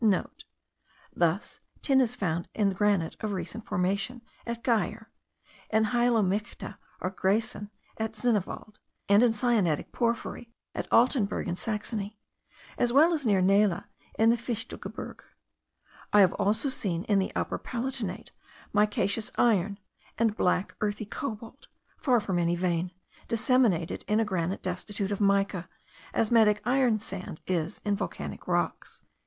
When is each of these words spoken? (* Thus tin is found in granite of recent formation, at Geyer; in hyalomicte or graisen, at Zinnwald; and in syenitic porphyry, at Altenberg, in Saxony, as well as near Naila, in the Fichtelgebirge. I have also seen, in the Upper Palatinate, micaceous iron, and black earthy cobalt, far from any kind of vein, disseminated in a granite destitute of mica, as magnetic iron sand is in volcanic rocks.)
(* 0.01 0.03
Thus 1.15 1.59
tin 1.83 2.01
is 2.01 2.15
found 2.15 2.47
in 2.55 2.71
granite 2.71 3.15
of 3.19 3.33
recent 3.33 3.67
formation, 3.67 4.23
at 4.47 4.63
Geyer; 4.63 5.11
in 5.69 5.83
hyalomicte 5.85 6.75
or 6.99 7.11
graisen, 7.11 7.69
at 7.99 8.13
Zinnwald; 8.13 8.77
and 9.07 9.21
in 9.21 9.31
syenitic 9.31 9.91
porphyry, 9.91 10.51
at 10.73 10.91
Altenberg, 10.91 11.47
in 11.47 11.55
Saxony, 11.55 12.17
as 12.79 12.91
well 12.91 13.13
as 13.13 13.27
near 13.27 13.43
Naila, 13.43 13.83
in 14.17 14.31
the 14.31 14.37
Fichtelgebirge. 14.37 15.21
I 16.11 16.21
have 16.21 16.33
also 16.33 16.69
seen, 16.69 17.03
in 17.03 17.19
the 17.19 17.31
Upper 17.35 17.59
Palatinate, 17.59 18.31
micaceous 18.73 19.29
iron, 19.37 19.77
and 20.17 20.35
black 20.35 20.75
earthy 20.81 21.05
cobalt, 21.05 21.67
far 21.99 22.19
from 22.19 22.39
any 22.39 22.55
kind 22.55 22.57
of 22.57 22.61
vein, 22.61 22.91
disseminated 23.27 24.03
in 24.07 24.19
a 24.19 24.25
granite 24.25 24.63
destitute 24.63 25.11
of 25.11 25.21
mica, 25.21 25.69
as 26.11 26.31
magnetic 26.31 26.59
iron 26.65 26.97
sand 26.97 27.39
is 27.45 27.81
in 27.85 27.95
volcanic 27.95 28.47
rocks.) 28.47 29.03